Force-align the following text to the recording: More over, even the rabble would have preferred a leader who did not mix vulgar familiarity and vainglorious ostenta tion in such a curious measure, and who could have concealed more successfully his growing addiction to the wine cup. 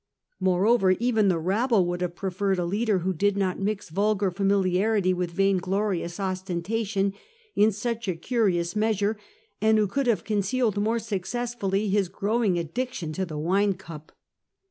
More 0.39 0.65
over, 0.65 0.89
even 0.93 1.27
the 1.27 1.37
rabble 1.37 1.85
would 1.85 2.01
have 2.01 2.15
preferred 2.15 2.57
a 2.57 2.65
leader 2.65 2.97
who 3.05 3.13
did 3.13 3.37
not 3.37 3.59
mix 3.59 3.89
vulgar 3.89 4.31
familiarity 4.31 5.11
and 5.11 5.29
vainglorious 5.29 6.17
ostenta 6.17 6.83
tion 6.87 7.13
in 7.55 7.71
such 7.71 8.07
a 8.07 8.15
curious 8.15 8.75
measure, 8.75 9.15
and 9.61 9.77
who 9.77 9.85
could 9.85 10.07
have 10.07 10.23
concealed 10.23 10.77
more 10.81 10.97
successfully 10.97 11.87
his 11.89 12.09
growing 12.09 12.57
addiction 12.57 13.13
to 13.13 13.27
the 13.27 13.37
wine 13.37 13.73
cup. 13.75 14.11